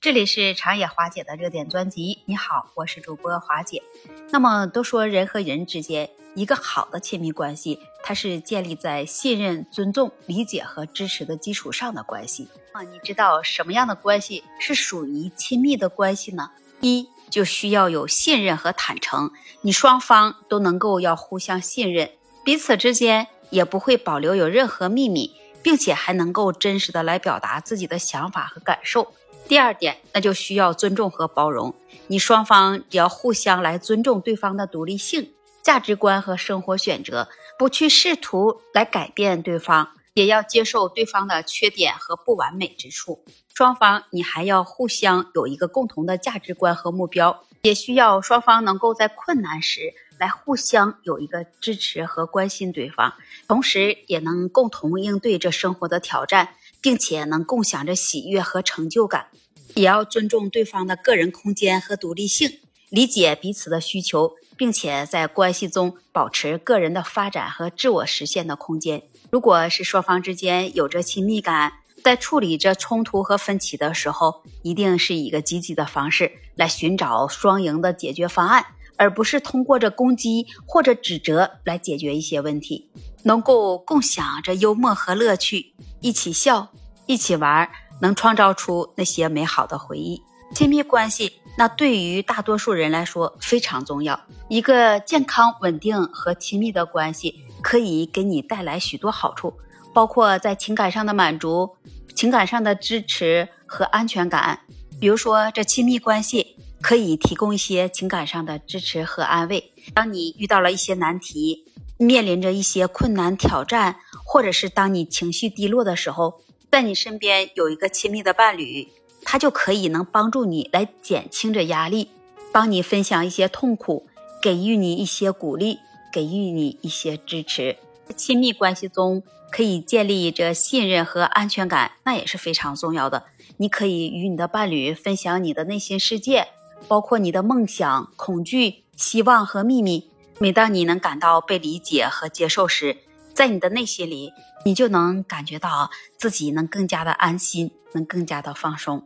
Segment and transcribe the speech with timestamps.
[0.00, 2.22] 这里是长野华姐的热点专辑。
[2.24, 3.82] 你好，我是主播华姐。
[4.30, 12.82] 那么都说人和人之间一个好的亲密关系，它是建立在信任、尊重、理解和支持的基础上的关系啊。
[12.82, 16.52] 你知道什么样的关系是属于亲密的关系呢？
[16.80, 22.12] 一就需要有信任和坦诚，你双方都能够要互相信任，
[22.44, 25.32] 彼此之间也不会保留有任何秘密。
[25.60, 29.12] 并且还能够真实的来表达自己的想法和感受。
[29.48, 31.74] 第二点，那就需要尊重和包容。
[32.08, 43.24] 你双方只要互相来尊重对方的独立性、价值观和生活选择，不去试图来改变对方，也要接受对方的缺点和不完美之处。
[43.54, 49.94] 双方你还要互相有一个共同的价值观和目标，也需要双方能够在困难时。
[50.18, 53.14] 来互相有一个支持和关心对方，
[53.46, 59.26] 同时也能共同应对这生活的挑战，并且能共享着喜悦和成就感。
[59.74, 69.02] 也要尊重对方的个人空间和独立性，理解彼此的需求，并且在关系中保持个人的发展和自我实现的空间。
[69.30, 78.64] 如果是双方之间有着亲密感，在处理着冲突和分歧的时候，一定是以一个积极的方式来寻找双赢的解决方案。
[79.00, 82.88] 而不是通过着攻击或者指责来解决一些问题，
[83.22, 86.68] 能够共享着幽默和乐趣，一起笑，
[87.06, 87.68] 一起玩，
[88.00, 90.22] 能创造出那些美好的回忆。
[90.54, 94.18] 亲密关系，那对于大多数人来说非常重要。
[94.48, 99.52] 一个健康、稳定和亲密的关系，可以给你带来许多好处，
[99.92, 101.76] 包括在情感上的满足、
[102.14, 104.60] 情感上的支持和安全感。
[105.00, 106.54] 比如说，这亲密关系。
[106.80, 109.72] 可以提供一些情感上的支持和安慰。
[109.94, 111.64] 当你遇到了一些难题，
[111.98, 118.88] 面临着一些困难挑战，或者是当你情绪低落的时候，在你身边有一个亲密的伴侣，
[119.22, 122.08] 他就可以能帮助你来减轻着压力，
[122.52, 124.06] 帮你分享一些痛苦，
[124.40, 125.78] 给予你一些鼓励，
[126.12, 127.76] 给予你一些支持。
[128.16, 133.24] 亲密关系中可以建立着信任和安全感，那也是非常重要的。
[133.58, 136.48] 你可以与你的伴侣分享你的内心世界。
[136.86, 140.08] 包括你的梦想、恐惧、希望和秘密。
[140.40, 142.98] 每当你能感到被理解和接受时，
[143.34, 144.32] 在你的内心里，
[144.64, 149.04] 你就能感觉到自己能更加的安心，能更加的放松。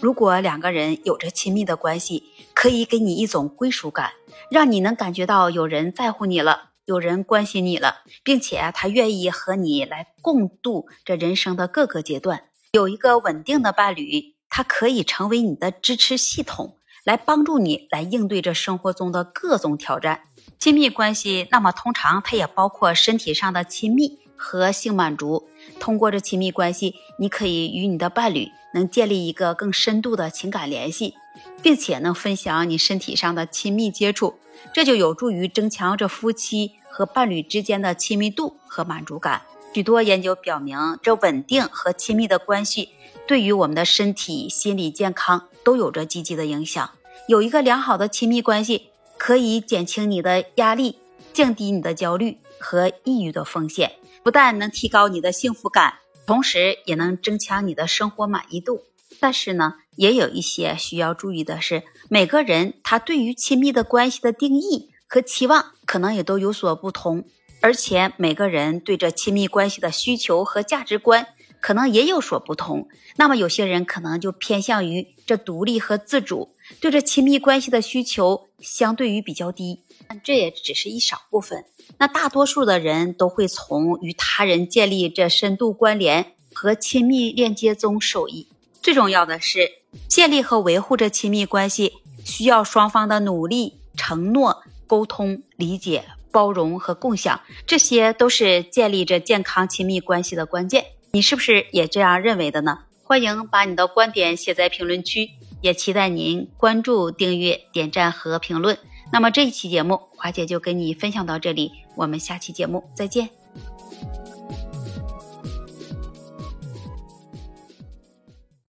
[0.00, 4.12] 如果两个人有着亲密的关系，可以给你一种归属感，
[4.50, 12.44] 让你能感觉到有人在乎你了，有人关心你了，并且他愿意和你来共度这人生的各个阶段。
[12.72, 16.76] 有一个稳定的伴侣，他可以成为你的支持系统。
[17.04, 20.22] 来帮助你来应对这生活中的各种挑战。
[20.58, 25.48] 亲密关系，那么通常它也包括身体上的亲密和性满足。
[25.78, 31.14] 通过这亲密关系，你可以与你的伴侣能建立一个更深度的情感联系，
[31.62, 34.34] 并且能分享你身体上的亲密接触，
[34.72, 39.42] 这就有助于增强这夫妻和伴侣之间的亲密度和满足感。
[39.74, 42.90] 许多研究表明，这稳定和亲密的关系
[43.26, 46.88] 对于我们的身体、心理健康都有着积极的影响。
[47.26, 51.00] 有一个良好的亲密关系，可以减轻你的压力，
[51.32, 53.96] 降低你的焦虑和抑郁的风险。
[54.22, 58.84] 不但能提高你的幸福感，同时也能增强你的生活满意度。
[59.18, 67.24] 但是呢，也有一些需要注意的是，每个人他对于亲密的关系的定义和期望可能也都有所不同。
[67.64, 71.28] 而且每个人对这亲密关系的需求和价值观
[71.62, 72.88] 可能也有所不同。
[73.16, 79.80] 那么有些人可能就偏向于这独立和自主，对这亲密关系的需求相对于比较低。
[80.06, 81.64] 但这也只是一少部分。
[81.96, 88.46] 那大多数的人都会从与他人建立这深度关联和亲密链接中受益。
[88.82, 89.70] 最重要的是，
[90.06, 91.94] 建立和维护这亲密关系
[92.26, 96.04] 需要双方的努力、承诺、沟通、理解。
[96.34, 100.84] 包容和共享，这些都是建立着健康亲密关系的关键。
[101.12, 102.80] 你是不是也这样认为的呢？
[103.04, 105.30] 欢迎把你的观点写在评论区，
[105.60, 108.76] 也期待您关注、订阅、点赞和评论。
[109.12, 113.43] 那么这一期节目，华姐就跟你分享到这里，我们下期节目再见。